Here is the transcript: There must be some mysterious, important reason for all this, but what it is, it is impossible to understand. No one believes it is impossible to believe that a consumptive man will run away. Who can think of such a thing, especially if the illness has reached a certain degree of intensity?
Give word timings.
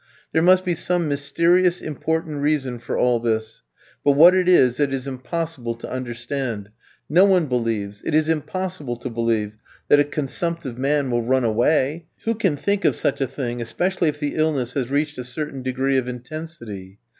There 0.31 0.41
must 0.41 0.65
be 0.65 0.73
some 0.73 1.07
mysterious, 1.07 1.79
important 1.79 2.41
reason 2.41 2.79
for 2.79 2.97
all 2.97 3.19
this, 3.19 3.61
but 4.03 4.13
what 4.13 4.33
it 4.33 4.49
is, 4.49 4.79
it 4.79 4.91
is 4.91 5.05
impossible 5.05 5.75
to 5.75 5.91
understand. 5.91 6.71
No 7.07 7.23
one 7.23 7.45
believes 7.45 8.01
it 8.01 8.15
is 8.15 8.27
impossible 8.27 8.95
to 8.95 9.11
believe 9.11 9.57
that 9.89 9.99
a 9.99 10.03
consumptive 10.03 10.75
man 10.75 11.11
will 11.11 11.21
run 11.21 11.43
away. 11.43 12.07
Who 12.23 12.33
can 12.33 12.57
think 12.57 12.83
of 12.83 12.95
such 12.95 13.21
a 13.21 13.27
thing, 13.27 13.61
especially 13.61 14.09
if 14.09 14.19
the 14.19 14.35
illness 14.37 14.73
has 14.73 14.89
reached 14.89 15.19
a 15.19 15.23
certain 15.23 15.61
degree 15.61 15.99
of 15.99 16.07
intensity? 16.07 16.97